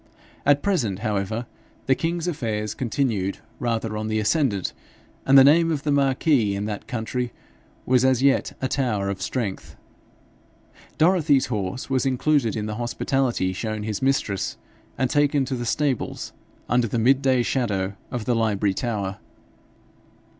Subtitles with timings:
[0.47, 1.45] At present, however,
[1.85, 4.73] the king's affairs continued rather on the ascendant,
[5.27, 7.31] and the name of the marquis in that country
[7.85, 9.75] was as yet a tower of strength.
[10.97, 14.57] Dorothy's horse was included in the hospitality shown his mistress,
[14.97, 16.33] and taken to the stables
[16.67, 19.19] under the mid day shadow of the Library Tower.